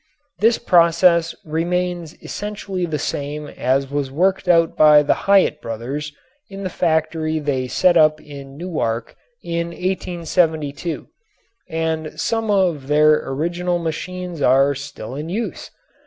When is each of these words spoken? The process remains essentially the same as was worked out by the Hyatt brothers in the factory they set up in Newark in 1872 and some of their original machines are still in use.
The 0.39 0.59
process 0.65 1.35
remains 1.45 2.15
essentially 2.23 2.87
the 2.87 2.97
same 2.97 3.45
as 3.49 3.91
was 3.91 4.09
worked 4.09 4.47
out 4.47 4.75
by 4.75 5.03
the 5.03 5.13
Hyatt 5.29 5.61
brothers 5.61 6.11
in 6.49 6.63
the 6.63 6.71
factory 6.71 7.37
they 7.37 7.67
set 7.67 7.95
up 7.97 8.19
in 8.19 8.57
Newark 8.57 9.15
in 9.43 9.67
1872 9.67 11.07
and 11.69 12.19
some 12.19 12.49
of 12.49 12.87
their 12.87 13.29
original 13.29 13.77
machines 13.77 14.41
are 14.41 14.73
still 14.73 15.13
in 15.13 15.29
use. 15.29 15.69